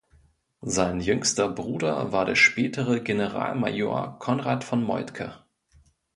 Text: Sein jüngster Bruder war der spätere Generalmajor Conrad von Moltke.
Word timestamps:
Sein 0.65 0.99
jüngster 0.99 1.47
Bruder 1.47 2.11
war 2.11 2.25
der 2.25 2.33
spätere 2.33 3.01
Generalmajor 3.01 4.17
Conrad 4.17 4.63
von 4.63 4.83
Moltke. 4.83 5.35